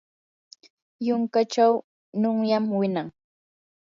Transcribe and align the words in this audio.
yunkachaw 1.05 1.73
nunyam 2.19 2.65
winan. 2.79 3.07